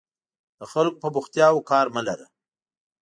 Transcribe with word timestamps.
د 0.59 0.61
خلکو 0.71 0.97
په 1.03 1.07
بوختیاوو 1.15 1.67
کار 1.71 1.85
مه 1.95 2.01
لره. 2.07 2.25